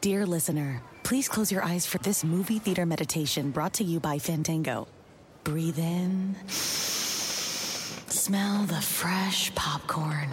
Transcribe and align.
Dear 0.00 0.26
listener, 0.26 0.80
please 1.02 1.28
close 1.28 1.50
your 1.50 1.64
eyes 1.64 1.84
for 1.84 1.98
this 1.98 2.22
movie 2.22 2.60
theater 2.60 2.86
meditation 2.86 3.50
brought 3.50 3.72
to 3.74 3.84
you 3.84 3.98
by 3.98 4.20
Fandango. 4.20 4.86
Breathe 5.42 5.80
in, 5.80 6.36
smell 6.46 8.62
the 8.66 8.80
fresh 8.80 9.52
popcorn. 9.56 10.28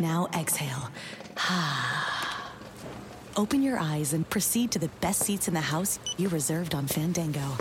Now 0.00 0.26
exhale. 0.34 0.90
Ha! 1.36 2.50
Open 3.36 3.62
your 3.62 3.78
eyes 3.78 4.14
and 4.14 4.28
proceed 4.28 4.72
to 4.72 4.80
the 4.80 4.90
best 5.00 5.20
seats 5.20 5.46
in 5.46 5.54
the 5.54 5.60
house 5.60 6.00
you 6.16 6.28
reserved 6.28 6.74
on 6.74 6.88
Fandango. 6.88 7.56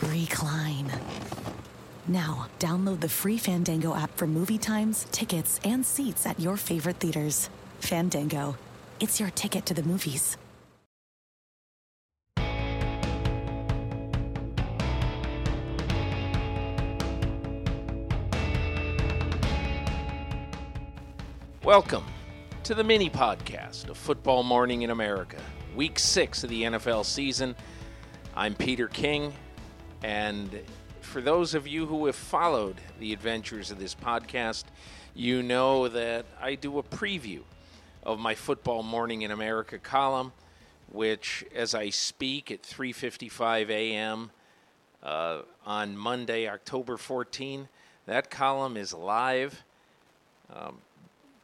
Recline. 0.00 0.90
Now, 2.08 2.46
download 2.58 3.00
the 3.00 3.10
free 3.10 3.36
Fandango 3.36 3.94
app 3.94 4.16
for 4.16 4.26
movie 4.26 4.56
times, 4.56 5.06
tickets, 5.12 5.60
and 5.62 5.84
seats 5.84 6.24
at 6.24 6.40
your 6.40 6.56
favorite 6.56 7.00
theaters. 7.00 7.50
Fandango, 7.80 8.56
it's 8.98 9.20
your 9.20 9.28
ticket 9.28 9.66
to 9.66 9.74
the 9.74 9.82
movies. 9.82 10.38
Welcome 21.66 22.04
to 22.62 22.76
the 22.76 22.84
mini 22.84 23.10
podcast 23.10 23.88
of 23.88 23.96
Football 23.96 24.44
Morning 24.44 24.82
in 24.82 24.90
America, 24.90 25.42
week 25.74 25.98
six 25.98 26.44
of 26.44 26.50
the 26.50 26.62
NFL 26.62 27.04
season. 27.04 27.56
I'm 28.36 28.54
Peter 28.54 28.86
King, 28.86 29.34
and 30.04 30.60
for 31.00 31.20
those 31.20 31.54
of 31.54 31.66
you 31.66 31.86
who 31.86 32.06
have 32.06 32.14
followed 32.14 32.76
the 33.00 33.12
adventures 33.12 33.72
of 33.72 33.80
this 33.80 33.96
podcast, 33.96 34.62
you 35.12 35.42
know 35.42 35.88
that 35.88 36.26
I 36.40 36.54
do 36.54 36.78
a 36.78 36.84
preview 36.84 37.40
of 38.04 38.20
my 38.20 38.36
Football 38.36 38.84
Morning 38.84 39.22
in 39.22 39.32
America 39.32 39.76
column, 39.76 40.32
which, 40.92 41.44
as 41.52 41.74
I 41.74 41.90
speak 41.90 42.52
at 42.52 42.62
3:55 42.62 43.70
a.m. 43.70 44.30
Uh, 45.02 45.40
on 45.66 45.96
Monday, 45.96 46.48
October 46.48 46.96
14, 46.96 47.68
that 48.06 48.30
column 48.30 48.76
is 48.76 48.92
live. 48.94 49.64
Um, 50.54 50.78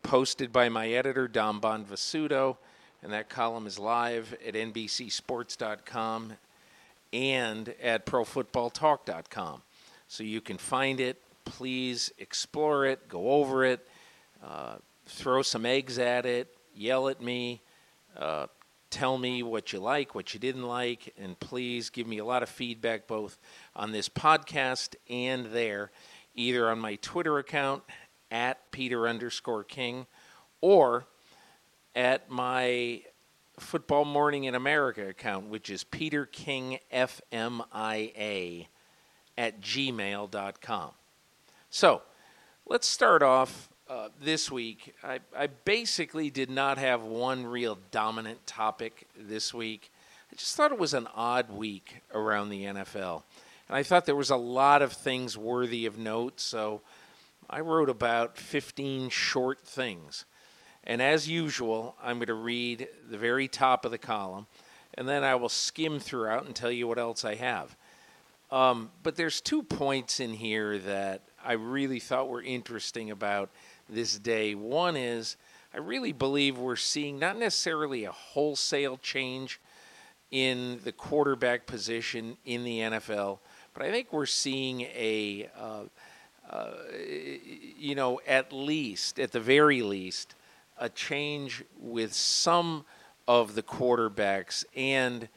posted 0.02 0.52
by 0.52 0.68
my 0.68 0.88
editor, 0.88 1.28
Dom 1.28 1.60
Bonvissuto, 1.60 2.56
and 3.02 3.12
that 3.12 3.28
column 3.28 3.66
is 3.66 3.78
live 3.78 4.36
at 4.46 4.54
NBCSports.com 4.54 6.34
and 7.12 7.74
at 7.82 8.06
ProFootballTalk.com. 8.06 9.62
So 10.08 10.24
you 10.24 10.40
can 10.40 10.58
find 10.58 11.00
it. 11.00 11.20
Please 11.44 12.12
explore 12.18 12.86
it, 12.86 13.08
go 13.08 13.30
over 13.30 13.64
it, 13.64 13.86
uh, 14.44 14.76
throw 15.06 15.42
some 15.42 15.66
eggs 15.66 15.98
at 15.98 16.26
it, 16.26 16.54
yell 16.74 17.08
at 17.08 17.20
me, 17.20 17.60
uh, 18.16 18.46
tell 18.90 19.18
me 19.18 19.42
what 19.42 19.72
you 19.72 19.80
like, 19.80 20.14
what 20.14 20.34
you 20.34 20.40
didn't 20.40 20.62
like, 20.62 21.12
and 21.18 21.38
please 21.40 21.90
give 21.90 22.06
me 22.06 22.18
a 22.18 22.24
lot 22.24 22.42
of 22.42 22.48
feedback 22.48 23.06
both 23.06 23.38
on 23.74 23.90
this 23.90 24.08
podcast 24.08 24.94
and 25.08 25.46
there, 25.46 25.90
either 26.34 26.70
on 26.70 26.78
my 26.78 26.96
Twitter 26.96 27.38
account 27.38 27.82
at 28.32 28.72
Peter 28.72 29.06
underscore 29.06 29.62
King 29.62 30.06
or 30.60 31.04
at 31.94 32.30
my 32.30 33.02
Football 33.60 34.06
Morning 34.06 34.44
in 34.44 34.54
America 34.54 35.06
account, 35.06 35.48
which 35.48 35.68
is 35.68 35.84
Peter 35.84 36.24
King 36.26 36.78
FMIA 36.92 38.66
at 39.36 39.60
gmail.com. 39.60 40.90
So 41.70 42.02
let's 42.66 42.88
start 42.88 43.22
off 43.22 43.68
uh, 43.88 44.08
this 44.20 44.50
week. 44.50 44.94
I, 45.04 45.20
I 45.36 45.48
basically 45.48 46.30
did 46.30 46.48
not 46.48 46.78
have 46.78 47.02
one 47.02 47.44
real 47.44 47.78
dominant 47.90 48.46
topic 48.46 49.06
this 49.18 49.52
week. 49.52 49.90
I 50.32 50.36
just 50.36 50.56
thought 50.56 50.72
it 50.72 50.78
was 50.78 50.94
an 50.94 51.08
odd 51.14 51.50
week 51.50 52.00
around 52.14 52.48
the 52.48 52.64
NFL. 52.64 53.22
And 53.68 53.76
I 53.76 53.82
thought 53.82 54.06
there 54.06 54.16
was 54.16 54.30
a 54.30 54.36
lot 54.36 54.80
of 54.80 54.94
things 54.94 55.36
worthy 55.36 55.84
of 55.84 55.98
note, 55.98 56.40
so 56.40 56.80
I 57.52 57.60
wrote 57.60 57.90
about 57.90 58.38
15 58.38 59.10
short 59.10 59.60
things. 59.60 60.24
And 60.84 61.02
as 61.02 61.28
usual, 61.28 61.94
I'm 62.02 62.16
going 62.16 62.28
to 62.28 62.34
read 62.34 62.88
the 63.10 63.18
very 63.18 63.46
top 63.46 63.84
of 63.84 63.90
the 63.90 63.98
column, 63.98 64.46
and 64.94 65.06
then 65.06 65.22
I 65.22 65.34
will 65.34 65.50
skim 65.50 66.00
throughout 66.00 66.46
and 66.46 66.56
tell 66.56 66.72
you 66.72 66.88
what 66.88 66.98
else 66.98 67.26
I 67.26 67.34
have. 67.34 67.76
Um, 68.50 68.90
but 69.02 69.16
there's 69.16 69.42
two 69.42 69.62
points 69.62 70.18
in 70.18 70.32
here 70.32 70.78
that 70.78 71.24
I 71.44 71.52
really 71.52 72.00
thought 72.00 72.30
were 72.30 72.42
interesting 72.42 73.10
about 73.10 73.50
this 73.86 74.18
day. 74.18 74.54
One 74.54 74.96
is 74.96 75.36
I 75.74 75.78
really 75.78 76.12
believe 76.12 76.56
we're 76.56 76.76
seeing 76.76 77.18
not 77.18 77.38
necessarily 77.38 78.04
a 78.04 78.12
wholesale 78.12 78.96
change 78.96 79.60
in 80.30 80.80
the 80.84 80.92
quarterback 80.92 81.66
position 81.66 82.38
in 82.46 82.64
the 82.64 82.78
NFL, 82.78 83.40
but 83.74 83.82
I 83.82 83.90
think 83.90 84.10
we're 84.10 84.24
seeing 84.24 84.82
a 84.82 85.50
uh, 85.58 85.82
uh, 86.52 86.72
you 87.78 87.94
know, 87.94 88.20
at 88.26 88.52
least, 88.52 89.18
at 89.18 89.32
the 89.32 89.40
very 89.40 89.82
least, 89.82 90.34
a 90.78 90.88
change 90.88 91.64
with 91.80 92.12
some 92.12 92.84
of 93.26 93.54
the 93.54 93.62
quarterbacks 93.62 94.64
and 94.76 95.28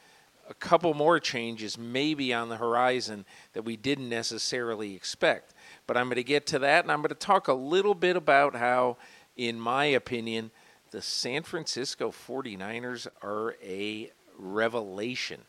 a 0.50 0.54
couple 0.54 0.94
more 0.94 1.20
changes 1.20 1.78
maybe 1.78 2.34
on 2.34 2.50
the 2.50 2.58
horizon 2.58 3.26
that 3.54 3.64
we 3.64 3.78
didn't 3.78 4.10
necessarily 4.10 4.94
expect. 4.94 5.54
But 5.88 5.98
I'm 5.98 6.06
going 6.06 6.18
to 6.18 6.24
get 6.24 6.46
to 6.48 6.60
that, 6.60 6.84
and 6.84 6.92
I'm 6.92 7.00
going 7.00 7.10
to 7.10 7.16
talk 7.16 7.48
a 7.48 7.54
little 7.54 7.96
bit 7.96 8.16
about 8.16 8.56
how, 8.56 8.98
in 9.38 9.60
my 9.60 9.86
opinion, 9.86 10.52
the 10.92 11.02
San 11.02 11.44
Francisco 11.44 12.12
49ers 12.12 13.08
are 13.22 13.56
a 13.64 14.12
revelation 14.38 15.42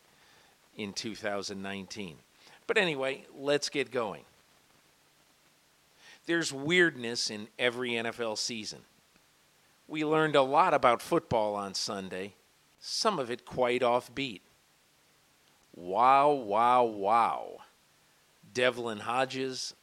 in 0.77 0.93
2019. 0.93 2.17
But 2.67 2.79
anyway, 2.79 3.27
let's 3.37 3.69
get 3.69 3.91
going. 3.91 4.23
There's 6.27 6.53
weirdness 6.53 7.31
in 7.31 7.49
every 7.59 7.93
NFL 7.93 8.37
season. 8.39 8.81
We 9.89 10.05
learned 10.05 10.35
a 10.35 10.43
lot 10.43 10.75
about 10.75 11.01
football 11.01 11.55
on 11.55 11.75
Sunday, 11.75 12.35
some 12.81 13.21
of 13.21 13.31
it 13.31 13.45
quite 13.45 13.83
offbeat. 13.83 14.41
Wow, 15.75 16.33
wow, 16.33 16.85
wow. 16.85 17.59
Devlin 18.53 18.99
Hodges, 18.99 19.75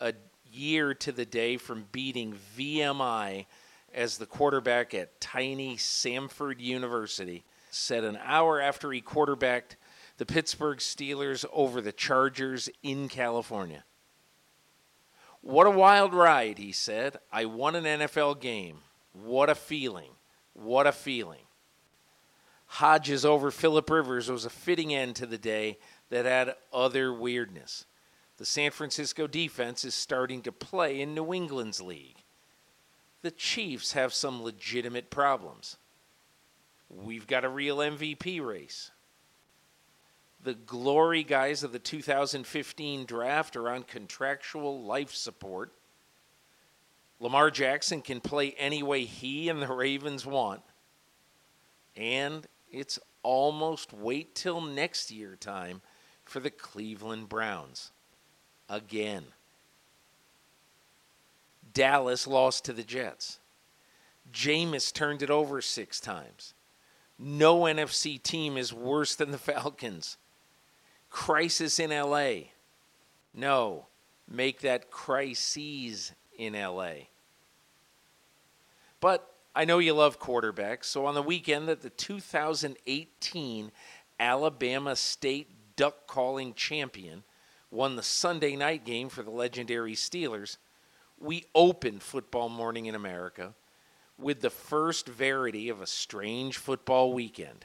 a 0.00 0.14
year 0.50 0.94
to 0.94 1.12
the 1.12 1.24
day 1.26 1.56
from 1.56 1.86
beating 1.92 2.34
VMI 2.56 3.46
as 3.94 4.18
the 4.18 4.26
quarterback 4.26 4.94
at 4.94 5.20
tiny 5.20 5.76
Samford 5.76 6.58
University, 6.58 7.44
said 7.70 8.02
an 8.02 8.18
hour 8.24 8.60
after 8.60 8.90
he 8.90 9.00
quarterbacked 9.00 9.76
the 10.16 10.26
Pittsburgh 10.26 10.78
Steelers 10.78 11.44
over 11.52 11.80
the 11.80 11.92
Chargers 11.92 12.68
in 12.82 13.08
California. 13.08 13.84
What 15.42 15.66
a 15.66 15.70
wild 15.70 16.12
ride, 16.12 16.58
he 16.58 16.72
said. 16.72 17.18
I 17.32 17.46
won 17.46 17.74
an 17.74 17.84
NFL 17.84 18.40
game. 18.40 18.78
What 19.12 19.48
a 19.48 19.54
feeling. 19.54 20.10
What 20.52 20.86
a 20.86 20.92
feeling. 20.92 21.44
Hodges 22.66 23.24
over 23.24 23.50
Philip 23.50 23.88
Rivers 23.90 24.30
was 24.30 24.44
a 24.44 24.50
fitting 24.50 24.94
end 24.94 25.16
to 25.16 25.26
the 25.26 25.38
day 25.38 25.78
that 26.10 26.24
had 26.24 26.54
other 26.72 27.12
weirdness. 27.12 27.84
The 28.36 28.44
San 28.44 28.70
Francisco 28.70 29.26
defense 29.26 29.84
is 29.84 29.94
starting 29.94 30.42
to 30.42 30.52
play 30.52 31.00
in 31.00 31.14
New 31.14 31.34
England's 31.34 31.80
league. 31.80 32.16
The 33.22 33.30
Chiefs 33.30 33.92
have 33.92 34.14
some 34.14 34.42
legitimate 34.42 35.10
problems. 35.10 35.76
We've 36.88 37.26
got 37.26 37.44
a 37.44 37.48
real 37.48 37.78
MVP 37.78 38.44
race 38.44 38.90
the 40.42 40.54
glory 40.54 41.22
guys 41.22 41.62
of 41.62 41.72
the 41.72 41.78
2015 41.78 43.04
draft 43.04 43.56
are 43.56 43.68
on 43.68 43.82
contractual 43.82 44.82
life 44.82 45.14
support. 45.14 45.72
Lamar 47.18 47.50
Jackson 47.50 48.00
can 48.00 48.20
play 48.20 48.54
any 48.58 48.82
way 48.82 49.04
he 49.04 49.48
and 49.50 49.60
the 49.60 49.72
Ravens 49.72 50.24
want. 50.24 50.62
And 51.94 52.46
it's 52.70 52.98
almost 53.22 53.92
wait 53.92 54.34
till 54.34 54.62
next 54.62 55.10
year 55.10 55.36
time 55.36 55.82
for 56.24 56.40
the 56.40 56.50
Cleveland 56.50 57.28
Browns. 57.28 57.90
Again. 58.68 59.24
Dallas 61.74 62.26
lost 62.26 62.64
to 62.64 62.72
the 62.72 62.82
Jets. 62.82 63.38
Jameis 64.32 64.92
turned 64.92 65.22
it 65.22 65.30
over 65.30 65.60
six 65.60 66.00
times. 66.00 66.54
No 67.18 67.60
NFC 67.60 68.20
team 68.22 68.56
is 68.56 68.72
worse 68.72 69.14
than 69.14 69.30
the 69.30 69.38
Falcons. 69.38 70.16
Crisis 71.10 71.78
in 71.78 71.90
LA. 71.90 72.34
No, 73.34 73.86
make 74.28 74.60
that 74.60 74.90
crises 74.90 76.12
in 76.38 76.54
LA. 76.54 76.92
But 79.00 79.34
I 79.54 79.64
know 79.64 79.78
you 79.78 79.94
love 79.94 80.20
quarterbacks, 80.20 80.84
so 80.84 81.06
on 81.06 81.14
the 81.14 81.22
weekend 81.22 81.68
that 81.68 81.82
the 81.82 81.90
2018 81.90 83.72
Alabama 84.18 84.96
State 84.96 85.50
duck 85.76 86.06
calling 86.06 86.54
champion 86.54 87.24
won 87.70 87.96
the 87.96 88.02
Sunday 88.02 88.56
night 88.56 88.84
game 88.84 89.08
for 89.08 89.22
the 89.22 89.30
legendary 89.30 89.94
Steelers, 89.94 90.56
we 91.18 91.44
opened 91.54 92.02
Football 92.02 92.48
Morning 92.48 92.86
in 92.86 92.94
America 92.94 93.54
with 94.18 94.40
the 94.40 94.50
first 94.50 95.06
verity 95.08 95.68
of 95.68 95.80
a 95.80 95.86
strange 95.86 96.58
football 96.58 97.12
weekend. 97.12 97.64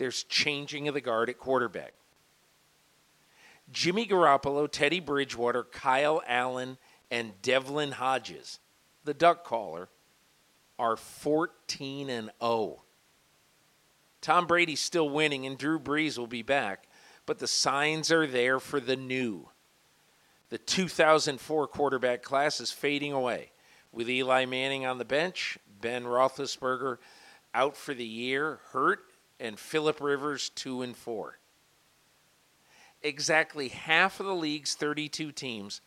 There's 0.00 0.24
changing 0.24 0.88
of 0.88 0.94
the 0.94 1.02
guard 1.02 1.28
at 1.28 1.38
quarterback. 1.38 1.92
Jimmy 3.70 4.06
Garoppolo, 4.06 4.66
Teddy 4.66 4.98
Bridgewater, 4.98 5.62
Kyle 5.62 6.22
Allen, 6.26 6.78
and 7.10 7.34
Devlin 7.42 7.92
Hodges, 7.92 8.60
the 9.04 9.12
duck 9.12 9.44
caller, 9.44 9.90
are 10.78 10.96
14 10.96 12.08
and 12.08 12.30
0. 12.42 12.82
Tom 14.22 14.46
Brady's 14.46 14.80
still 14.80 15.10
winning 15.10 15.44
and 15.44 15.58
Drew 15.58 15.78
Brees 15.78 16.16
will 16.16 16.26
be 16.26 16.40
back, 16.40 16.88
but 17.26 17.38
the 17.38 17.46
signs 17.46 18.10
are 18.10 18.26
there 18.26 18.58
for 18.58 18.80
the 18.80 18.96
new. 18.96 19.50
The 20.48 20.56
2004 20.56 21.68
quarterback 21.68 22.22
class 22.22 22.58
is 22.58 22.72
fading 22.72 23.12
away. 23.12 23.50
With 23.92 24.08
Eli 24.08 24.46
Manning 24.46 24.86
on 24.86 24.96
the 24.96 25.04
bench, 25.04 25.58
Ben 25.78 26.04
Roethlisberger 26.04 26.96
out 27.52 27.76
for 27.76 27.92
the 27.92 28.06
year, 28.06 28.60
hurt, 28.72 29.09
and 29.40 29.58
Philip 29.58 30.00
Rivers 30.00 30.50
2 30.50 30.82
and 30.82 30.94
4. 30.94 31.38
Exactly 33.02 33.68
half 33.68 34.20
of 34.20 34.26
the 34.26 34.34
league's 34.34 34.74
32 34.74 35.32
teams 35.32 35.80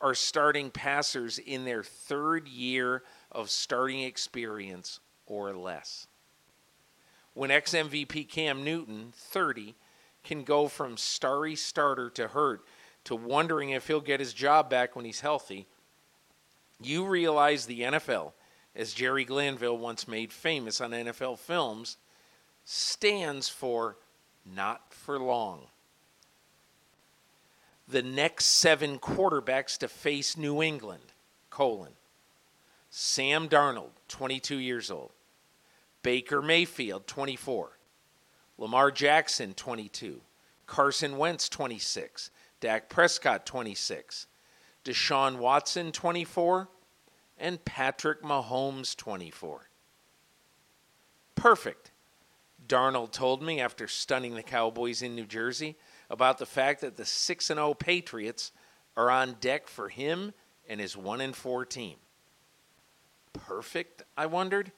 are 0.00 0.14
starting 0.14 0.70
passers 0.70 1.38
in 1.38 1.64
their 1.64 1.82
third 1.82 2.46
year 2.46 3.02
of 3.32 3.50
starting 3.50 4.02
experience 4.02 5.00
or 5.26 5.52
less. 5.54 6.06
When 7.34 7.50
ex 7.50 7.72
MVP 7.72 8.28
Cam 8.28 8.62
Newton, 8.62 9.12
30, 9.16 9.74
can 10.22 10.44
go 10.44 10.68
from 10.68 10.96
starry 10.96 11.56
starter 11.56 12.10
to 12.10 12.28
hurt 12.28 12.64
to 13.04 13.16
wondering 13.16 13.70
if 13.70 13.86
he'll 13.86 14.00
get 14.00 14.20
his 14.20 14.34
job 14.34 14.68
back 14.68 14.94
when 14.94 15.04
he's 15.04 15.20
healthy, 15.20 15.66
you 16.80 17.06
realize 17.06 17.64
the 17.64 17.80
NFL, 17.80 18.32
as 18.76 18.92
Jerry 18.92 19.24
Glanville 19.24 19.78
once 19.78 20.06
made 20.06 20.32
famous 20.32 20.80
on 20.80 20.90
NFL 20.90 21.38
films, 21.38 21.96
stands 22.70 23.48
for 23.48 23.96
not 24.44 24.92
for 24.92 25.18
long. 25.18 25.62
The 27.88 28.02
next 28.02 28.44
seven 28.44 28.98
quarterbacks 28.98 29.78
to 29.78 29.88
face 29.88 30.36
New 30.36 30.62
England, 30.62 31.14
colon. 31.48 31.92
Sam 32.90 33.48
Darnold, 33.48 33.92
22 34.08 34.56
years 34.56 34.90
old. 34.90 35.12
Baker 36.02 36.42
Mayfield, 36.42 37.06
24. 37.06 37.70
Lamar 38.58 38.90
Jackson, 38.90 39.54
22. 39.54 40.20
Carson 40.66 41.16
Wentz, 41.16 41.48
26. 41.48 42.30
Dak 42.60 42.90
Prescott, 42.90 43.46
26. 43.46 44.26
Deshaun 44.84 45.38
Watson, 45.38 45.90
24. 45.90 46.68
And 47.38 47.64
Patrick 47.64 48.22
Mahomes, 48.22 48.94
24. 48.94 49.70
Perfect. 51.34 51.92
Darnold 52.68 53.12
told 53.12 53.42
me 53.42 53.60
after 53.60 53.88
stunning 53.88 54.34
the 54.34 54.42
Cowboys 54.42 55.00
in 55.02 55.14
New 55.14 55.26
Jersey 55.26 55.76
about 56.10 56.38
the 56.38 56.46
fact 56.46 56.82
that 56.82 56.96
the 56.96 57.04
six-and-zero 57.04 57.68
oh 57.68 57.74
Patriots 57.74 58.52
are 58.96 59.10
on 59.10 59.36
deck 59.40 59.66
for 59.66 59.88
him 59.88 60.34
and 60.68 60.80
his 60.80 60.96
1 60.96 61.32
4 61.32 61.64
team. 61.64 61.96
Perfect, 63.32 64.02
I 64.16 64.26
wondered. 64.26 64.72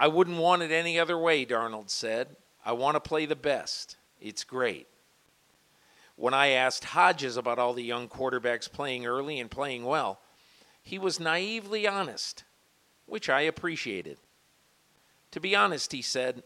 I 0.00 0.08
wouldn't 0.08 0.38
want 0.38 0.62
it 0.62 0.72
any 0.72 0.98
other 0.98 1.16
way, 1.16 1.46
Darnold 1.46 1.90
said. 1.90 2.36
I 2.64 2.72
want 2.72 2.96
to 2.96 3.00
play 3.00 3.26
the 3.26 3.36
best. 3.36 3.96
It's 4.20 4.42
great. 4.42 4.88
When 6.16 6.34
I 6.34 6.48
asked 6.48 6.84
Hodges 6.84 7.36
about 7.36 7.58
all 7.58 7.74
the 7.74 7.82
young 7.82 8.08
quarterbacks 8.08 8.70
playing 8.70 9.06
early 9.06 9.38
and 9.38 9.50
playing 9.50 9.84
well, 9.84 10.20
he 10.82 10.98
was 10.98 11.20
naively 11.20 11.86
honest, 11.86 12.44
which 13.06 13.28
I 13.28 13.42
appreciated. 13.42 14.18
To 15.32 15.40
be 15.40 15.56
honest, 15.56 15.92
he 15.92 16.02
said, 16.02 16.42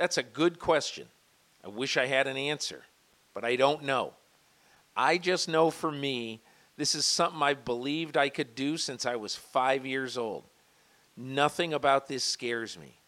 That's 0.00 0.16
a 0.16 0.22
good 0.22 0.58
question. 0.58 1.08
I 1.62 1.68
wish 1.68 1.98
I 1.98 2.06
had 2.06 2.26
an 2.26 2.38
answer, 2.38 2.84
but 3.34 3.44
I 3.44 3.56
don't 3.56 3.82
know. 3.82 4.14
I 4.96 5.18
just 5.18 5.46
know 5.46 5.68
for 5.68 5.92
me, 5.92 6.40
this 6.78 6.94
is 6.94 7.04
something 7.04 7.42
I've 7.42 7.66
believed 7.66 8.16
I 8.16 8.30
could 8.30 8.54
do 8.54 8.78
since 8.78 9.04
I 9.04 9.16
was 9.16 9.36
five 9.36 9.84
years 9.84 10.16
old. 10.16 10.44
Nothing 11.18 11.74
about 11.74 12.08
this 12.08 12.24
scares 12.24 12.78
me. 12.78 12.98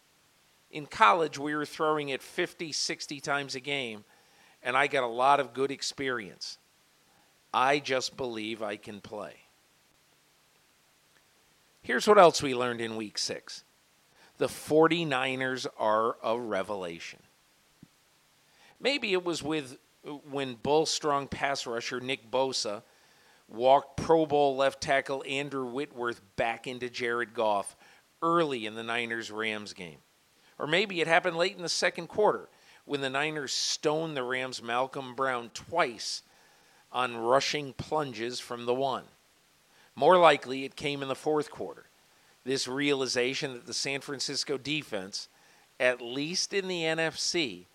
In 0.69 0.85
college, 0.85 1.39
we 1.39 1.55
were 1.55 1.65
throwing 1.65 2.09
it 2.09 2.21
50, 2.21 2.71
60 2.71 3.19
times 3.21 3.55
a 3.55 3.59
game, 3.59 4.03
and 4.61 4.77
I 4.77 4.85
got 4.85 5.03
a 5.03 5.07
lot 5.07 5.39
of 5.39 5.55
good 5.55 5.71
experience. 5.71 6.59
I 7.51 7.79
just 7.79 8.15
believe 8.15 8.61
I 8.61 8.75
can 8.75 9.01
play. 9.01 9.33
Here's 11.81 12.07
what 12.07 12.19
else 12.19 12.43
we 12.43 12.53
learned 12.53 12.81
in 12.81 12.95
week 12.97 13.17
six 13.17 13.63
the 14.37 14.47
49ers 14.47 15.67
are 15.77 16.17
a 16.23 16.37
revelation. 16.37 17.19
Maybe 18.79 19.13
it 19.13 19.23
was 19.23 19.41
with 19.41 19.77
when 20.29 20.55
bull 20.55 20.85
strong 20.85 21.27
pass 21.27 21.65
rusher 21.65 22.01
Nick 22.01 22.29
Bosa 22.29 22.83
walked 23.47 23.97
Pro 23.97 24.25
Bowl 24.25 24.55
left 24.55 24.81
tackle 24.81 25.23
Andrew 25.27 25.65
Whitworth 25.65 26.21
back 26.35 26.67
into 26.67 26.89
Jared 26.89 27.33
Goff 27.33 27.75
early 28.21 28.65
in 28.65 28.75
the 28.75 28.83
Niners 28.83 29.31
Rams 29.31 29.73
game. 29.73 29.99
Or 30.59 30.67
maybe 30.67 31.01
it 31.01 31.07
happened 31.07 31.37
late 31.37 31.55
in 31.55 31.61
the 31.61 31.69
second 31.69 32.07
quarter 32.07 32.49
when 32.85 33.01
the 33.01 33.09
Niners 33.09 33.53
stoned 33.53 34.17
the 34.17 34.23
Rams' 34.23 34.61
Malcolm 34.61 35.15
Brown 35.15 35.51
twice 35.53 36.23
on 36.91 37.17
rushing 37.17 37.73
plunges 37.73 38.39
from 38.39 38.65
the 38.65 38.73
one. 38.73 39.05
More 39.95 40.17
likely, 40.17 40.65
it 40.65 40.75
came 40.75 41.01
in 41.01 41.07
the 41.07 41.15
fourth 41.15 41.49
quarter. 41.49 41.85
This 42.45 42.67
realization 42.67 43.53
that 43.53 43.65
the 43.65 43.73
San 43.73 44.01
Francisco 44.01 44.57
defense, 44.57 45.29
at 45.79 46.01
least 46.01 46.53
in 46.53 46.67
the 46.67 46.81
NFC, 46.81 47.65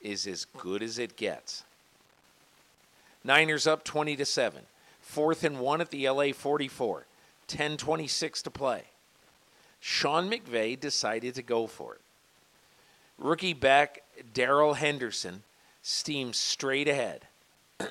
is 0.00 0.26
as 0.26 0.44
good 0.44 0.82
as 0.82 0.98
it 0.98 1.16
gets. 1.16 1.64
Niners 3.24 3.66
up 3.66 3.84
20 3.84 4.16
to 4.16 4.24
7. 4.24 4.62
Fourth 5.00 5.44
and 5.44 5.60
1 5.60 5.80
at 5.80 5.90
the 5.90 6.08
LA 6.08 6.32
44. 6.32 7.06
10:26 7.48 8.42
to 8.42 8.50
play. 8.50 8.84
Sean 9.80 10.30
McVay 10.30 10.78
decided 10.78 11.34
to 11.34 11.42
go 11.42 11.66
for 11.66 11.94
it. 11.94 12.00
Rookie 13.18 13.52
back 13.52 14.02
Darrell 14.32 14.74
Henderson 14.74 15.42
steamed 15.82 16.36
straight 16.36 16.88
ahead. 16.88 17.26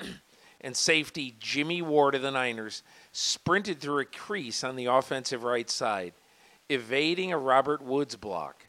and 0.62 0.76
safety 0.76 1.34
Jimmy 1.38 1.82
Ward 1.82 2.14
of 2.14 2.22
the 2.22 2.30
Niners 2.30 2.82
sprinted 3.12 3.80
through 3.80 4.00
a 4.00 4.04
crease 4.04 4.64
on 4.64 4.76
the 4.76 4.86
offensive 4.86 5.44
right 5.44 5.68
side, 5.68 6.12
evading 6.72 7.32
a 7.32 7.38
Robert 7.38 7.82
Woods 7.82 8.16
block. 8.16 8.66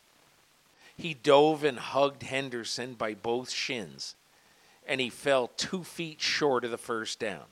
He 0.95 1.13
dove 1.13 1.63
and 1.63 1.79
hugged 1.79 2.23
Henderson 2.23 2.93
by 2.93 3.13
both 3.13 3.49
shins, 3.49 4.15
and 4.87 5.01
he 5.01 5.09
fell 5.09 5.47
two 5.57 5.83
feet 5.83 6.21
short 6.21 6.63
of 6.63 6.71
the 6.71 6.77
first 6.77 7.19
down. 7.19 7.45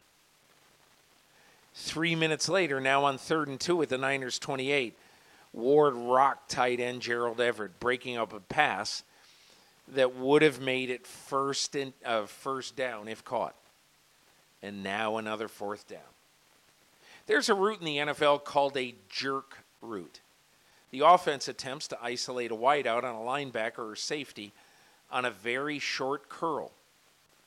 Three 1.74 2.16
minutes 2.16 2.50
later, 2.50 2.80
now 2.80 3.06
on 3.06 3.18
third 3.18 3.48
and 3.48 3.60
two 3.60 3.82
at 3.82 3.90
the 3.90 3.98
Niners 3.98 4.38
28, 4.38 4.96
Ward 5.54 5.96
rocked 5.96 6.52
tight 6.52 6.80
end 6.80 7.02
Gerald 7.02 7.42
Everett, 7.42 7.80
breaking 7.80 8.18
up 8.18 8.34
a 8.34 8.40
pass 8.40 9.04
that 9.90 10.16
would 10.16 10.42
have 10.42 10.62
made 10.62 10.90
it 10.90 11.06
first 11.06 11.76
in, 11.76 11.94
uh, 12.06 12.26
first 12.26 12.76
down 12.76 13.08
if 13.08 13.24
caught. 13.26 13.56
And 14.62 14.84
now 14.84 15.18
another 15.18 15.48
fourth 15.48 15.88
down. 15.88 16.00
There's 17.26 17.50
a 17.50 17.54
route 17.54 17.80
in 17.80 17.86
the 17.86 17.98
NFL 17.98 18.44
called 18.44 18.78
a 18.78 18.96
jerk 19.10 19.58
route. 19.82 20.20
The 20.92 21.00
offense 21.00 21.48
attempts 21.48 21.88
to 21.90 21.98
isolate 22.02 22.52
a 22.52 22.56
wideout 22.56 23.04
on 23.04 23.16
a 23.16 23.20
linebacker 23.20 23.92
or 23.92 23.96
safety 23.96 24.52
on 25.10 25.26
a 25.26 25.32
very 25.32 25.80
short 25.80 26.30
curl, 26.30 26.72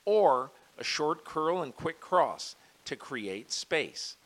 or 0.04 0.50
a 0.78 0.84
short 0.84 1.24
curl 1.24 1.62
and 1.62 1.74
quick 1.74 2.00
cross 2.00 2.56
to 2.86 2.96
create 2.96 3.52
space. 3.52 4.16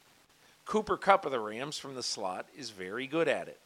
Cooper 0.64 0.96
Kupp 0.96 1.24
of 1.24 1.32
the 1.32 1.40
Rams 1.40 1.78
from 1.78 1.94
the 1.94 2.02
slot 2.02 2.46
is 2.56 2.70
very 2.70 3.06
good 3.06 3.28
at 3.28 3.48
it. 3.48 3.58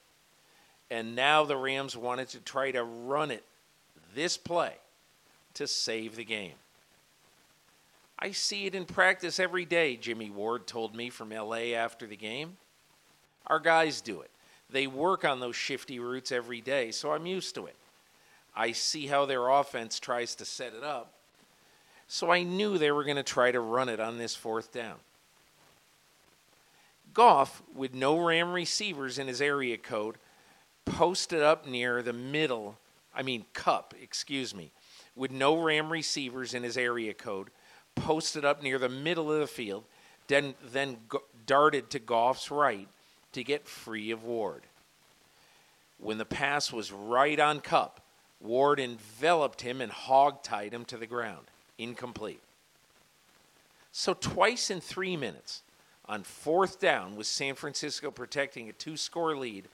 And 0.91 1.17
now 1.17 1.45
the 1.45 1.57
Rams 1.57 1.97
wanted 1.97 2.29
to 2.31 2.41
try 2.41 2.71
to 2.71 2.85
run 2.85 3.31
it 3.31 3.45
this 4.15 4.37
play 4.37 4.75
to 5.55 5.67
save 5.67 6.17
the 6.17 6.25
game. 6.25 6.53
I 8.19 8.33
see 8.33 8.67
it 8.67 8.75
in 8.75 8.85
practice 8.85 9.41
every 9.41 9.65
day, 9.65 9.97
Jimmy 9.97 10.31
Ward 10.31 10.67
told 10.67 10.95
me 10.95 11.11
from 11.11 11.31
LA 11.31 11.75
after 11.75 12.07
the 12.07 12.17
game. 12.17 12.57
Our 13.47 13.59
guys 13.59 14.01
do 14.01 14.21
it. 14.21 14.31
They 14.73 14.87
work 14.87 15.25
on 15.25 15.39
those 15.39 15.55
shifty 15.55 16.01
routes 16.01 16.33
every 16.33 16.63
day, 16.63 16.91
so 16.91 17.13
I'm 17.13 17.27
used 17.27 17.55
to 17.57 17.67
it. 17.67 17.77
I 18.57 18.73
see 18.73 19.07
how 19.07 19.27
their 19.27 19.49
offense 19.49 20.01
tries 20.01 20.35
to 20.37 20.45
set 20.45 20.73
it 20.75 20.83
up. 20.83 21.13
So 22.09 22.31
I 22.31 22.43
knew 22.43 22.77
they 22.77 22.91
were 22.91 23.05
going 23.05 23.17
to 23.17 23.23
try 23.23 23.53
to 23.53 23.61
run 23.61 23.89
it 23.89 24.01
on 24.01 24.19
this 24.19 24.35
fourth 24.35 24.73
down. 24.73 24.97
Goff, 27.15 27.63
with 27.75 27.95
no 27.95 28.19
Ram 28.19 28.53
receivers 28.53 29.19
in 29.19 29.29
his 29.29 29.43
area 29.43 29.77
code, 29.77 30.17
posted 30.87 31.43
up 31.43 31.67
near 31.67 32.03
the 32.03 32.13
middle, 32.13 32.79
I 33.15 33.23
mean, 33.23 33.45
Kupp, 33.53 33.95
excuse 34.03 34.55
me, 34.55 34.73
with 35.15 35.31
no 35.31 35.63
Ram 35.63 35.93
receivers 35.93 36.55
in 36.55 36.63
his 36.63 36.79
area 36.79 37.13
code, 37.13 37.51
posted 37.95 38.45
up 38.45 38.63
near 38.63 38.79
the 38.79 38.89
middle 38.89 39.31
of 39.31 39.41
the 39.41 39.47
field, 39.47 39.85
then, 40.29 40.55
then 40.73 40.97
darted 41.47 41.91
to 41.91 41.99
Goff's 41.99 42.51
right 42.51 42.89
to 43.33 43.45
get 43.45 43.67
free 43.67 44.11
of 44.11 44.25
Ward. 44.25 44.63
When 45.99 46.19
the 46.19 46.25
pass 46.25 46.73
was 46.73 46.93
right 46.93 47.39
on 47.39 47.61
Kupp, 47.61 48.01
Ward 48.41 48.81
enveloped 48.81 49.61
him 49.61 49.81
and 49.81 49.93
hog-tied 49.93 50.73
him 50.73 50.85
to 50.87 50.97
the 50.97 51.07
ground. 51.07 51.47
Incomplete. 51.79 52.41
So 53.93 54.15
twice 54.15 54.71
in 54.71 54.81
three 54.81 55.17
minutes, 55.17 55.63
on 56.07 56.25
fourth 56.25 56.81
down, 56.81 57.15
with 57.15 57.27
San 57.27 57.55
Francisco 57.55 58.11
protecting 58.11 58.69
a 58.69 58.73
two 58.73 58.97
score 58.97 59.37
lead, 59.37 59.69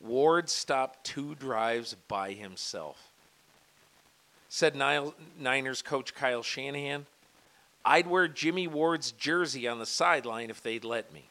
Ward 0.00 0.48
stopped 0.48 1.04
two 1.04 1.34
drives 1.34 1.96
by 2.08 2.32
himself. 2.32 3.10
Said 4.48 4.76
Niners 4.76 5.82
coach 5.82 6.14
Kyle 6.14 6.42
Shanahan, 6.42 7.06
I'd 7.84 8.06
wear 8.06 8.28
Jimmy 8.28 8.68
Ward's 8.68 9.12
jersey 9.12 9.66
on 9.66 9.78
the 9.78 9.86
sideline 9.86 10.50
if 10.50 10.62
they'd 10.62 10.84
let 10.84 11.12
me. 11.12 11.24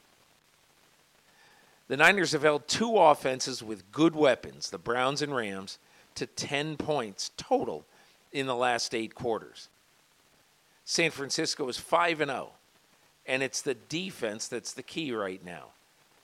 The 1.92 1.98
Niners 1.98 2.32
have 2.32 2.44
held 2.44 2.70
two 2.70 2.98
offenses 2.98 3.62
with 3.62 3.92
good 3.92 4.16
weapons, 4.16 4.70
the 4.70 4.78
Browns 4.78 5.22
and 5.22 5.36
Rams, 5.36 5.78
to 6.16 6.26
10 6.26 6.78
points 6.78 7.32
total 7.36 7.86
in 8.32 8.46
the 8.46 8.56
last 8.56 8.96
eight 8.96 9.14
quarters. 9.14 9.68
San 10.86 11.12
Francisco 11.12 11.68
is 11.68 11.76
5 11.76 12.22
and 12.22 12.32
0, 12.32 12.54
and 13.26 13.44
it's 13.44 13.62
the 13.62 13.74
defense 13.74 14.48
that's 14.48 14.72
the 14.72 14.82
key 14.82 15.12
right 15.12 15.44
now. 15.44 15.66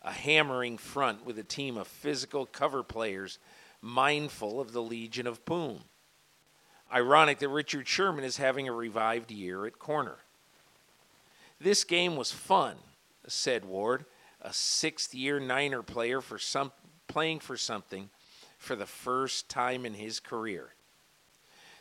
A 0.03 0.13
hammering 0.13 0.77
front 0.77 1.25
with 1.25 1.37
a 1.37 1.43
team 1.43 1.75
of 1.75 1.89
physical 1.89 2.45
cover 2.45 2.81
players 2.81 3.37
mindful 3.81 4.61
of 4.61 4.71
the 4.71 4.81
Legion 4.81 5.27
of 5.27 5.43
Boom. 5.43 5.81
Ironic 6.93 7.39
that 7.39 7.49
Richard 7.49 7.89
Sherman 7.89 8.23
is 8.23 8.37
having 8.37 8.69
a 8.69 8.71
revived 8.71 9.31
year 9.31 9.65
at 9.65 9.79
corner. 9.79 10.15
This 11.59 11.83
game 11.83 12.15
was 12.15 12.31
fun, 12.31 12.77
said 13.27 13.65
Ward, 13.65 14.05
a 14.41 14.53
sixth 14.53 15.13
year 15.13 15.39
Niner 15.39 15.81
player 15.81 16.21
for 16.21 16.37
some, 16.37 16.71
playing 17.07 17.39
for 17.39 17.57
something 17.57 18.09
for 18.57 18.75
the 18.75 18.85
first 18.85 19.49
time 19.49 19.85
in 19.85 19.93
his 19.93 20.19
career. 20.19 20.73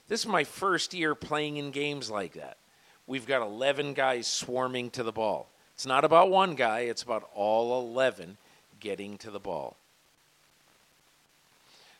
This 0.08 0.20
is 0.20 0.26
my 0.26 0.44
first 0.44 0.94
year 0.94 1.14
playing 1.14 1.56
in 1.56 1.70
games 1.70 2.10
like 2.10 2.34
that. 2.34 2.58
We've 3.06 3.26
got 3.26 3.42
11 3.42 3.94
guys 3.94 4.26
swarming 4.26 4.90
to 4.90 5.02
the 5.02 5.12
ball. 5.12 5.50
It's 5.74 5.86
not 5.86 6.04
about 6.04 6.30
one 6.30 6.54
guy, 6.54 6.80
it's 6.80 7.02
about 7.02 7.28
all 7.34 7.80
11 7.88 8.36
getting 8.80 9.18
to 9.18 9.30
the 9.30 9.40
ball. 9.40 9.76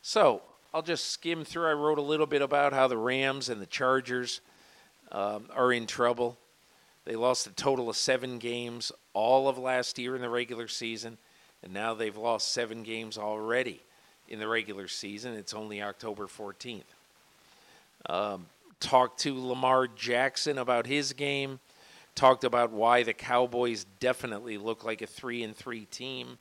So 0.02 0.42
I'll 0.72 0.82
just 0.82 1.10
skim 1.10 1.44
through. 1.44 1.68
I 1.68 1.72
wrote 1.72 1.98
a 1.98 2.02
little 2.02 2.26
bit 2.26 2.42
about 2.42 2.72
how 2.72 2.86
the 2.86 2.96
Rams 2.96 3.48
and 3.48 3.60
the 3.60 3.66
Chargers 3.66 4.40
um, 5.10 5.46
are 5.54 5.72
in 5.72 5.86
trouble. 5.86 6.38
They 7.04 7.16
lost 7.16 7.46
a 7.46 7.52
total 7.52 7.88
of 7.88 7.96
seven 7.96 8.38
games 8.38 8.92
all 9.16 9.48
of 9.48 9.56
last 9.56 9.98
year 9.98 10.14
in 10.14 10.20
the 10.20 10.28
regular 10.28 10.68
season, 10.68 11.16
and 11.62 11.72
now 11.72 11.94
they've 11.94 12.18
lost 12.18 12.52
seven 12.52 12.82
games 12.82 13.16
already 13.16 13.80
in 14.28 14.38
the 14.38 14.46
regular 14.46 14.88
season. 14.88 15.32
It's 15.32 15.54
only 15.54 15.80
October 15.80 16.26
14th. 16.26 16.82
Um, 18.10 18.44
talked 18.78 19.20
to 19.20 19.34
Lamar 19.34 19.88
Jackson 19.88 20.58
about 20.58 20.86
his 20.86 21.14
game. 21.14 21.60
Talked 22.14 22.44
about 22.44 22.72
why 22.72 23.04
the 23.04 23.14
Cowboys 23.14 23.86
definitely 24.00 24.58
look 24.58 24.84
like 24.84 25.00
a 25.00 25.06
three 25.06 25.42
and 25.42 25.56
three 25.56 25.86
team. 25.86 26.36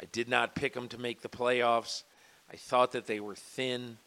I 0.00 0.06
did 0.10 0.26
not 0.26 0.54
pick 0.54 0.72
them 0.72 0.88
to 0.88 0.98
make 0.98 1.20
the 1.20 1.28
playoffs. 1.28 2.04
I 2.50 2.56
thought 2.56 2.92
that 2.92 3.06
they 3.06 3.20
were 3.20 3.34
thin, 3.34 3.98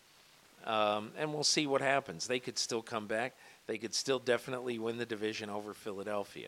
um, 0.65 1.11
and 1.19 1.35
we'll 1.35 1.43
see 1.43 1.67
what 1.67 1.81
happens. 1.81 2.25
They 2.25 2.39
could 2.39 2.57
still 2.57 2.81
come 2.81 3.05
back. 3.05 3.35
They 3.67 3.77
could 3.77 3.93
still 3.93 4.19
definitely 4.19 4.79
win 4.79 4.97
the 4.97 5.05
division 5.05 5.51
over 5.51 5.75
Philadelphia. 5.75 6.47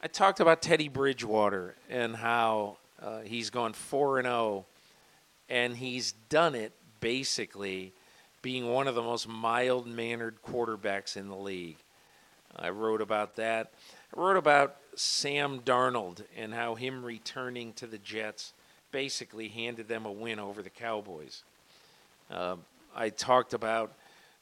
I 0.00 0.06
talked 0.06 0.38
about 0.38 0.62
Teddy 0.62 0.88
Bridgewater 0.88 1.74
and 1.90 2.14
how 2.14 2.76
uh, 3.02 3.22
he's 3.22 3.50
gone 3.50 3.72
four 3.72 4.18
and 4.18 4.26
zero 4.26 4.36
oh 4.36 4.66
and 5.48 5.76
he's 5.76 6.12
done 6.28 6.54
it 6.54 6.72
basically 7.00 7.92
being 8.40 8.68
one 8.68 8.86
of 8.86 8.94
the 8.94 9.02
most 9.02 9.26
mild 9.26 9.88
mannered 9.88 10.36
quarterbacks 10.46 11.16
in 11.16 11.26
the 11.26 11.36
league. 11.36 11.78
I 12.54 12.68
wrote 12.68 13.00
about 13.00 13.34
that. 13.36 13.72
I 14.16 14.20
wrote 14.20 14.36
about 14.36 14.76
Sam 14.94 15.60
Darnold 15.60 16.22
and 16.36 16.54
how 16.54 16.76
him 16.76 17.04
returning 17.04 17.72
to 17.74 17.88
the 17.88 17.98
Jets 17.98 18.52
basically 18.92 19.48
handed 19.48 19.88
them 19.88 20.06
a 20.06 20.12
win 20.12 20.38
over 20.38 20.62
the 20.62 20.70
Cowboys. 20.70 21.42
Uh, 22.30 22.56
I 22.94 23.08
talked 23.08 23.52
about 23.52 23.94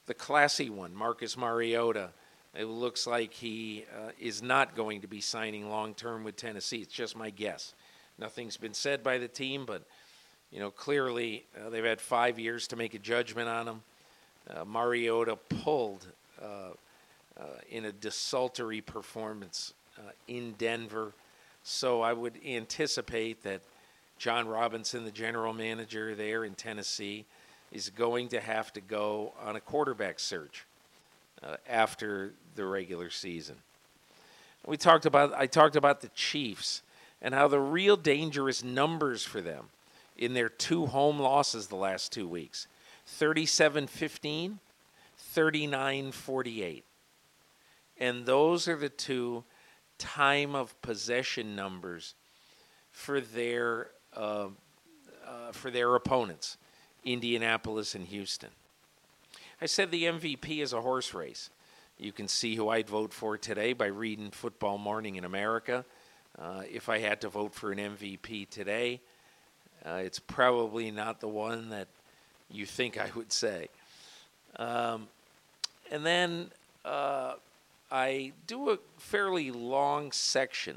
the 0.04 0.14
classy 0.14 0.68
one, 0.68 0.94
Marcus 0.94 1.34
Mariota. 1.34 2.10
It 2.58 2.66
looks 2.66 3.06
like 3.06 3.34
he 3.34 3.84
uh, 3.94 4.10
is 4.18 4.42
not 4.42 4.74
going 4.74 5.02
to 5.02 5.06
be 5.06 5.20
signing 5.20 5.68
long 5.68 5.94
term 5.94 6.24
with 6.24 6.36
Tennessee. 6.36 6.78
It's 6.78 6.94
just 6.94 7.16
my 7.16 7.30
guess. 7.30 7.74
Nothing's 8.18 8.56
been 8.56 8.74
said 8.74 9.02
by 9.02 9.18
the 9.18 9.28
team, 9.28 9.64
but 9.66 9.82
you 10.50 10.60
know, 10.60 10.70
clearly 10.70 11.44
uh, 11.56 11.68
they've 11.70 11.84
had 11.84 12.00
five 12.00 12.38
years 12.38 12.66
to 12.68 12.76
make 12.76 12.94
a 12.94 12.98
judgment 12.98 13.48
on 13.48 13.68
him. 13.68 13.82
Uh, 14.48 14.64
Mariota 14.64 15.36
pulled 15.36 16.06
uh, 16.40 16.70
uh 17.38 17.44
in 17.70 17.84
a 17.84 17.92
desultory 17.92 18.80
performance 18.80 19.74
uh, 19.98 20.12
in 20.28 20.52
Denver. 20.52 21.12
So 21.62 22.00
I 22.00 22.12
would 22.12 22.38
anticipate 22.46 23.42
that 23.42 23.60
Jon 24.18 24.48
Robinson, 24.48 25.04
the 25.04 25.10
general 25.10 25.52
manager 25.52 26.14
there 26.14 26.44
in 26.44 26.54
Tennessee, 26.54 27.26
is 27.72 27.90
going 27.90 28.28
to 28.28 28.40
have 28.40 28.72
to 28.74 28.80
go 28.80 29.32
on 29.44 29.56
a 29.56 29.60
quarterback 29.60 30.18
search 30.20 30.64
uh, 31.42 31.56
after 31.68 32.32
the 32.54 32.64
regular 32.64 33.10
season. 33.10 33.56
We 34.66 34.76
talked 34.76 35.06
about 35.06 35.32
I 35.34 35.46
talked 35.46 35.76
about 35.76 36.00
the 36.00 36.08
Chiefs 36.08 36.82
and 37.22 37.34
how 37.34 37.48
the 37.48 37.60
real 37.60 37.96
dangerous 37.96 38.64
numbers 38.64 39.24
for 39.24 39.40
them 39.40 39.66
in 40.16 40.34
their 40.34 40.48
two 40.48 40.86
home 40.86 41.18
losses 41.18 41.68
the 41.68 41.76
last 41.76 42.12
two 42.12 42.26
weeks 42.26 42.66
37 43.06 43.86
15, 43.86 44.58
39 45.16 46.12
48. 46.12 46.84
And 47.98 48.26
those 48.26 48.68
are 48.68 48.76
the 48.76 48.88
two 48.88 49.44
time 49.98 50.54
of 50.54 50.80
possession 50.82 51.56
numbers 51.56 52.14
for 52.90 53.20
their, 53.20 53.90
uh, 54.14 54.48
uh, 55.26 55.52
for 55.52 55.70
their 55.70 55.94
opponents, 55.94 56.58
Indianapolis 57.04 57.94
and 57.94 58.06
Houston. 58.06 58.50
I 59.58 59.64
said 59.64 59.90
the 59.90 60.04
MVP 60.04 60.58
is 60.58 60.74
a 60.74 60.82
horse 60.82 61.14
race. 61.14 61.48
You 61.98 62.12
can 62.12 62.28
see 62.28 62.56
who 62.56 62.68
I'd 62.68 62.90
vote 62.90 63.14
for 63.14 63.38
today 63.38 63.72
by 63.72 63.86
reading 63.86 64.30
Football 64.30 64.76
Morning 64.76 65.16
in 65.16 65.24
America. 65.24 65.82
Uh, 66.38 66.64
if 66.70 66.90
I 66.90 66.98
had 66.98 67.22
to 67.22 67.30
vote 67.30 67.54
for 67.54 67.72
an 67.72 67.78
MVP 67.78 68.50
today, 68.50 69.00
uh, 69.86 70.02
it's 70.04 70.18
probably 70.18 70.90
not 70.90 71.20
the 71.20 71.28
one 71.28 71.70
that 71.70 71.88
you 72.50 72.66
think 72.66 72.98
I 72.98 73.10
would 73.16 73.32
say. 73.32 73.68
Um, 74.56 75.08
and 75.90 76.04
then 76.04 76.50
uh, 76.84 77.34
I 77.90 78.32
do 78.46 78.68
a 78.68 78.78
fairly 78.98 79.52
long 79.52 80.12
section 80.12 80.76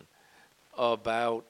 about 0.77 1.43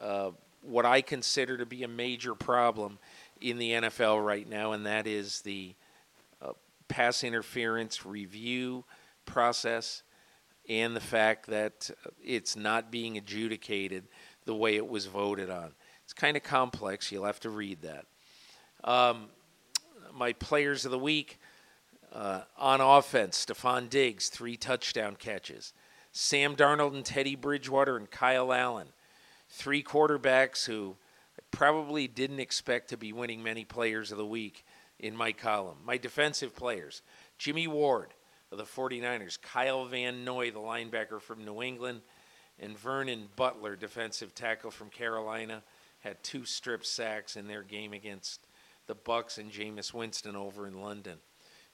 uh, 0.00 0.30
what 0.62 0.84
I 0.84 1.02
consider 1.02 1.56
to 1.56 1.66
be 1.66 1.84
a 1.84 1.88
major 1.88 2.34
problem 2.34 2.98
in 3.40 3.58
the 3.58 3.70
NFL 3.70 4.26
right 4.26 4.48
now, 4.48 4.72
and 4.72 4.86
that 4.86 5.06
is 5.06 5.40
the 5.42 5.74
pass 6.94 7.24
interference 7.24 8.06
review 8.06 8.84
process 9.26 10.04
and 10.68 10.94
the 10.94 11.00
fact 11.00 11.48
that 11.48 11.90
it's 12.22 12.54
not 12.54 12.92
being 12.92 13.18
adjudicated 13.18 14.04
the 14.44 14.54
way 14.54 14.76
it 14.76 14.88
was 14.88 15.06
voted 15.06 15.50
on. 15.50 15.72
It's 16.04 16.12
kind 16.12 16.36
of 16.36 16.44
complex. 16.44 17.10
You'll 17.10 17.24
have 17.24 17.40
to 17.40 17.50
read 17.50 17.82
that. 17.82 18.06
Um, 18.84 19.26
my 20.14 20.34
players 20.34 20.84
of 20.84 20.92
the 20.92 20.98
week 20.98 21.40
uh, 22.12 22.42
on 22.56 22.80
offense 22.80 23.44
Stefon 23.44 23.90
Diggs, 23.90 24.28
three 24.28 24.56
touchdown 24.56 25.16
catches. 25.16 25.72
Sam 26.12 26.54
Darnold 26.54 26.94
and 26.94 27.04
Teddy 27.04 27.34
Bridgewater 27.34 27.96
and 27.96 28.08
Kyle 28.08 28.52
Allen, 28.52 28.86
three 29.50 29.82
quarterbacks 29.82 30.66
who 30.66 30.94
I 31.36 31.42
probably 31.50 32.06
didn't 32.06 32.38
expect 32.38 32.90
to 32.90 32.96
be 32.96 33.12
winning 33.12 33.42
many 33.42 33.64
players 33.64 34.12
of 34.12 34.18
the 34.18 34.24
week 34.24 34.64
in 34.98 35.16
my 35.16 35.32
column. 35.32 35.78
My 35.84 35.96
defensive 35.96 36.54
players 36.54 37.02
Jimmy 37.38 37.66
Ward 37.66 38.14
of 38.52 38.58
the 38.58 38.64
49ers, 38.64 39.40
Kyle 39.40 39.84
Van 39.84 40.24
Noy, 40.24 40.50
the 40.50 40.60
linebacker 40.60 41.20
from 41.20 41.44
New 41.44 41.62
England, 41.62 42.02
and 42.60 42.78
Vernon 42.78 43.28
Butler, 43.36 43.76
defensive 43.76 44.34
tackle 44.34 44.70
from 44.70 44.90
Carolina 44.90 45.62
had 46.00 46.22
two 46.22 46.44
strip 46.44 46.84
sacks 46.84 47.36
in 47.36 47.48
their 47.48 47.62
game 47.62 47.92
against 47.92 48.40
the 48.86 48.94
Bucs 48.94 49.38
and 49.38 49.50
Jameis 49.50 49.94
Winston 49.94 50.36
over 50.36 50.66
in 50.66 50.80
London. 50.80 51.18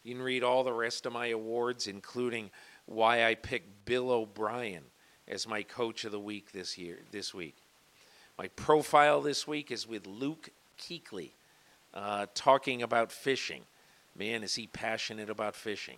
You 0.03 0.15
can 0.15 0.23
read 0.23 0.43
all 0.43 0.65
the 0.65 0.73
rest 0.73 1.05
of 1.05 1.13
my 1.13 1.27
awards, 1.27 1.87
including 1.87 2.51
why 2.87 3.27
I 3.27 3.35
picked 3.35 3.85
Bill 3.85 4.11
O'Brien 4.11 4.85
as 5.29 5.47
my 5.47 5.63
coach 5.63 6.05
of 6.05 6.13
the 6.13 6.21
week 6.21 6.53
this 6.53 6.79
year 6.79 7.01
this 7.11 7.35
week. 7.35 7.57
My 8.39 8.49
profile 8.49 9.21
this 9.21 9.47
week 9.47 9.71
is 9.71 9.87
with 9.87 10.07
Luke 10.07 10.49
Kuechly, 10.79 11.33
uh, 11.95 12.27
talking 12.35 12.83
about 12.83 13.13
fishing. 13.13 13.63
Man, 14.17 14.43
is 14.43 14.55
he 14.55 14.67
passionate 14.67 15.31
about 15.31 15.57
fishing. 15.57 15.97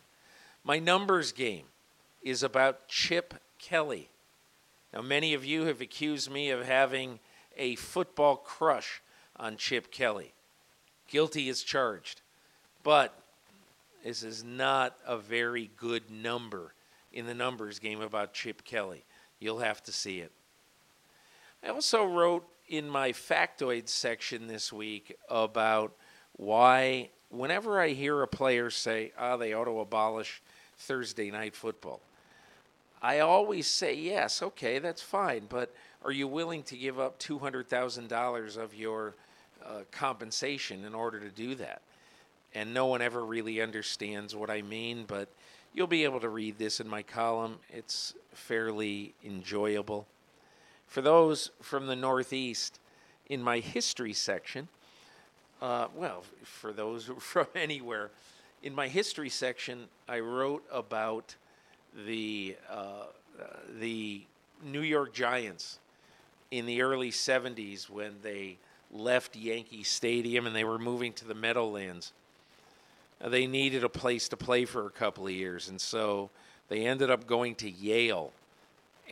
My 0.65 0.79
numbers 0.79 1.33
game 1.33 1.67
is 2.23 2.43
about 2.43 2.89
Chip 2.89 3.35
Kelly. 3.59 4.09
Now, 4.93 5.03
many 5.03 5.35
of 5.35 5.45
you 5.45 5.65
have 5.65 5.81
accused 5.81 6.31
me 6.31 6.51
of 6.51 6.67
having 6.67 7.19
a 7.57 7.77
football 7.77 8.37
crush 8.37 9.03
on 9.37 9.57
Chip 9.57 9.91
Kelly. 9.91 10.33
Guilty 11.09 11.49
as 11.49 11.63
charged. 11.63 12.21
But 12.83 13.15
this 14.05 14.23
is 14.23 14.45
not 14.45 14.97
a 15.07 15.17
very 15.17 15.71
good 15.77 16.11
number 16.11 16.75
in 17.13 17.27
the 17.27 17.35
numbers 17.35 17.79
game 17.79 18.01
about 18.01 18.35
Chip 18.35 18.65
Kelly. 18.65 19.05
You'll 19.39 19.59
have 19.59 19.83
to 19.85 19.93
see 19.93 20.21
it. 20.21 20.33
I 21.65 21.69
also 21.69 22.05
wrote 22.05 22.45
in 22.69 22.88
my 22.88 23.12
factoid 23.12 23.88
section 23.88 24.47
this 24.47 24.73
week 24.73 25.16
about 25.28 25.92
why, 26.37 27.11
whenever 27.31 27.81
I 27.81 27.90
hear 27.90 28.23
a 28.23 28.28
player 28.28 28.71
say, 28.71 29.12
ah, 29.19 29.33
oh, 29.33 29.38
they 29.38 29.52
ought 29.52 29.66
to 29.66 29.81
abolish 29.81 30.42
Thursday 30.78 31.31
night 31.31 31.54
football, 31.54 32.00
I 33.02 33.19
always 33.21 33.66
say, 33.66 33.95
yes, 33.95 34.42
okay, 34.42 34.78
that's 34.78 35.02
fine, 35.02 35.47
but 35.49 35.75
are 36.04 36.12
you 36.12 36.28
willing 36.28 36.62
to 36.64 36.76
give 36.76 37.00
up 37.00 37.19
$200,000 37.19 38.57
of 38.57 38.75
your 38.75 39.14
uh, 39.64 39.81
compensation 39.90 40.85
in 40.85 40.95
order 40.95 41.19
to 41.21 41.28
do 41.28 41.54
that? 41.57 41.83
And 42.54 42.73
no 42.73 42.87
one 42.87 43.02
ever 43.02 43.25
really 43.25 43.61
understands 43.61 44.37
what 44.37 44.50
I 44.50 44.62
mean, 44.62 45.04
but 45.07 45.28
you'll 45.75 45.87
be 45.87 46.04
able 46.04 46.21
to 46.21 46.28
read 46.28 46.59
this 46.59 46.81
in 46.81 46.88
my 46.88 47.02
column. 47.02 47.59
It's 47.71 48.14
fairly 48.35 49.14
enjoyable. 49.25 50.07
For 50.93 51.01
those 51.01 51.51
from 51.63 51.87
the 51.87 51.97
Northeast, 51.97 52.79
in 53.31 53.43
my 53.43 53.61
history 53.61 54.13
section, 54.13 54.69
uh, 55.63 55.87
well, 55.97 56.23
for 56.43 56.71
those 56.71 57.07
from 57.19 57.47
anywhere, 57.55 58.11
in 58.63 58.75
my 58.75 58.89
history 58.89 59.31
section, 59.31 59.87
I 60.07 60.21
wrote 60.21 60.63
about 60.71 61.35
the 62.07 62.57
uh, 62.71 63.07
the 63.81 64.21
New 64.63 64.83
York 64.83 65.15
Giants 65.15 65.79
in 66.51 66.67
the 66.67 66.83
early 66.83 67.11
70s 67.11 67.89
when 67.89 68.17
they 68.23 68.59
left 68.91 69.35
Yankee 69.35 69.85
Stadium 69.85 70.47
and 70.47 70.55
they 70.55 70.65
were 70.65 70.79
moving 70.79 71.15
to 71.15 71.25
the 71.25 71.35
Meadowlands. 71.35 72.13
They 73.19 73.47
needed 73.47 73.83
a 73.83 73.89
place 73.89 74.29
to 74.29 74.37
play 74.37 74.67
for 74.67 74.85
a 74.85 74.91
couple 74.91 75.27
of 75.27 75.33
years, 75.33 75.71
and 75.71 75.81
so 75.81 76.29
they 76.69 76.85
ended 76.85 77.11
up 77.11 77.27
going 77.27 77.55
to 77.55 77.71
Yale 77.71 78.35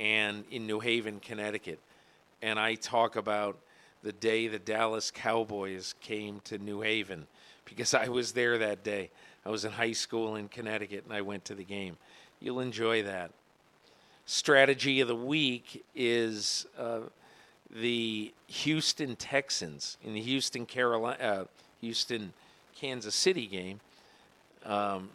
and 0.00 0.44
in 0.50 0.66
New 0.66 0.80
Haven, 0.80 1.20
Connecticut. 1.20 1.78
And 2.42 2.58
I 2.58 2.74
talk 2.74 3.16
about 3.16 3.58
the 4.02 4.12
day 4.12 4.48
the 4.48 4.58
Dallas 4.58 5.10
Cowboys 5.10 5.94
came 6.00 6.40
to 6.44 6.56
New 6.56 6.80
Haven 6.80 7.26
because 7.66 7.92
I 7.92 8.08
was 8.08 8.32
there 8.32 8.56
that 8.58 8.82
day. 8.82 9.10
I 9.44 9.50
was 9.50 9.66
in 9.66 9.72
high 9.72 9.92
school 9.92 10.36
in 10.36 10.48
Connecticut 10.48 11.04
and 11.04 11.12
I 11.12 11.20
went 11.20 11.44
to 11.46 11.54
the 11.54 11.64
game. 11.64 11.98
You'll 12.40 12.60
enjoy 12.60 13.02
that. 13.02 13.30
Strategy 14.24 15.00
of 15.00 15.08
the 15.08 15.14
week 15.14 15.84
is 15.94 16.66
uh, 16.78 17.00
the 17.70 18.32
Houston 18.46 19.16
Texans 19.16 19.98
in 20.02 20.14
the 20.14 20.20
Houston 20.22 20.64
Carolina, 20.64 21.22
uh, 21.22 21.44
Houston 21.82 22.32
Kansas 22.74 23.14
City 23.14 23.46
game. 23.46 23.80
Um, 24.64 25.10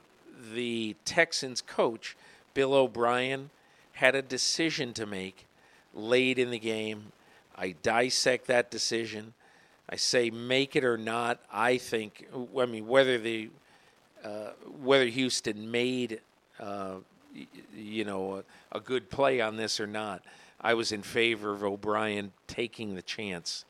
the 0.53 0.95
Texans 1.05 1.61
coach 1.61 2.15
Bill 2.53 2.73
O'Brien 2.73 3.49
had 3.95 4.13
a 4.13 4.21
decision 4.21 4.93
to 4.93 5.05
make 5.05 5.47
late 5.93 6.37
in 6.37 6.51
the 6.51 6.59
game. 6.59 7.11
I 7.55 7.75
dissect 7.81 8.47
that 8.47 8.69
decision. 8.69 9.33
I 9.89 9.95
say 9.95 10.29
make 10.29 10.75
it 10.75 10.83
or 10.83 10.97
not. 10.97 11.39
I 11.51 11.77
think. 11.77 12.27
I 12.57 12.65
mean, 12.65 12.87
whether 12.87 13.17
the 13.17 13.49
uh, 14.23 14.49
whether 14.81 15.05
Houston 15.05 15.71
made 15.71 16.19
uh, 16.59 16.95
you 17.75 18.03
know 18.03 18.43
a, 18.71 18.77
a, 18.77 18.79
good 18.79 19.09
play 19.09 19.39
on 19.39 19.55
this 19.55 19.79
or 19.79 19.87
not, 19.87 20.21
I 20.59 20.73
was 20.73 20.91
in 20.91 21.01
favor 21.01 21.51
of 21.51 21.63
O'Brien 21.63 22.31
taking 22.47 22.95
the 22.95 23.01
chance 23.01 23.65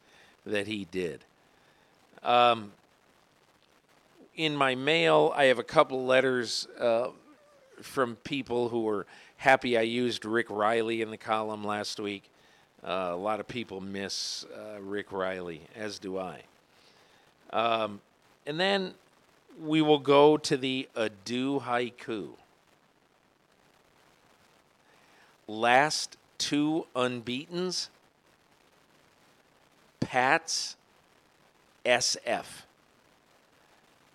that 0.46 0.68
he 0.68 0.86
did. 0.86 1.24
Um, 2.24 2.72
in 4.36 4.56
my 4.56 4.76
mail, 4.76 5.34
I 5.36 5.46
have 5.46 5.60
a 5.60 5.64
couple 5.64 6.06
letters 6.06 6.68
uh, 6.80 7.10
from 7.82 8.16
people 8.18 8.70
who 8.70 8.82
were 8.82 9.06
happy 9.38 9.78
I 9.78 9.82
used 9.82 10.26
Rick 10.26 10.50
Reilly 10.50 11.02
in 11.02 11.12
the 11.12 11.18
column 11.18 11.64
last 11.64 12.00
week. 12.00 12.30
Uh, 12.84 13.10
a 13.12 13.16
lot 13.16 13.40
of 13.40 13.48
people 13.48 13.82
miss 13.82 14.46
uh, 14.56 14.80
Rick 14.82 15.12
Reilly, 15.12 15.62
as 15.76 16.00
do 16.00 16.20
I. 16.20 16.42
Um, 17.52 18.02
and 18.46 18.60
then 18.60 18.94
we 19.62 19.82
will 19.82 20.00
go 20.00 20.38
to 20.38 20.58
the 20.58 20.88
Adieu 20.96 21.62
Haiku. 21.62 22.30
Last 25.48 26.18
two 26.38 26.88
unbeatens 26.96 27.90
Pats, 30.00 30.76
SF. 31.84 32.46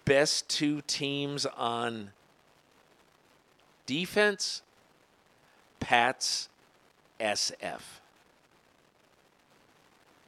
Best 0.05 0.49
two 0.49 0.83
teams 0.87 1.45
on 1.45 2.13
defense 3.87 4.63
Pats 5.81 6.49
SF. 7.19 7.81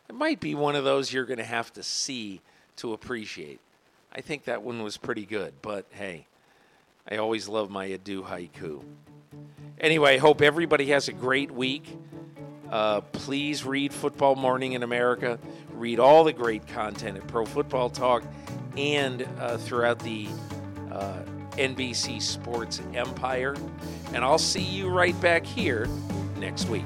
It 0.08 0.14
might 0.14 0.40
be 0.40 0.54
one 0.54 0.76
of 0.76 0.84
those 0.84 1.12
you're 1.12 1.24
going 1.24 1.38
to 1.38 1.44
have 1.44 1.72
to 1.74 1.82
see 1.82 2.40
to 2.76 2.92
appreciate. 2.92 3.60
I 4.14 4.20
think 4.20 4.44
that 4.44 4.62
one 4.62 4.82
was 4.82 4.96
pretty 4.96 5.24
good, 5.24 5.54
but 5.62 5.86
hey, 5.90 6.26
I 7.10 7.16
always 7.16 7.48
love 7.48 7.70
my 7.70 7.86
adieu 7.86 8.22
haiku. 8.22 8.82
Anyway, 9.80 10.18
hope 10.18 10.42
everybody 10.42 10.86
has 10.90 11.08
a 11.08 11.12
great 11.12 11.50
week. 11.50 11.96
Uh, 12.70 13.00
please 13.00 13.64
read 13.64 13.92
Football 13.92 14.36
Morning 14.36 14.72
in 14.72 14.82
America. 14.82 15.38
Read 15.74 15.98
all 15.98 16.24
the 16.24 16.32
great 16.32 16.66
content 16.68 17.16
at 17.16 17.26
Pro 17.26 17.44
Football 17.44 17.90
Talk 17.90 18.22
and 18.76 19.26
uh, 19.38 19.56
throughout 19.56 19.98
the 19.98 20.28
uh, 20.90 21.20
NBC 21.52 22.20
Sports 22.20 22.80
Empire. 22.94 23.56
And 24.14 24.24
I'll 24.24 24.38
see 24.38 24.62
you 24.62 24.88
right 24.88 25.18
back 25.20 25.44
here 25.44 25.88
next 26.38 26.68
week. 26.68 26.84